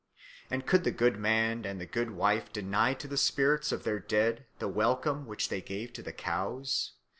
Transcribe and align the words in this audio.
and 0.49 0.65
could 0.65 0.83
the 0.83 0.89
good 0.89 1.19
man 1.19 1.63
and 1.63 1.79
the 1.79 1.85
good 1.85 2.09
wife 2.09 2.51
deny 2.51 2.91
to 2.91 3.07
the 3.07 3.17
spirits 3.19 3.71
of 3.71 3.83
their 3.83 3.99
dead 3.99 4.47
the 4.57 4.67
welcome 4.67 5.27
which 5.27 5.49
they 5.49 5.61
gave 5.61 5.93
to 5.93 6.01
the 6.01 6.11
cows? 6.11 6.93